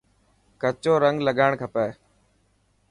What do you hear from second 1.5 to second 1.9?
کپي.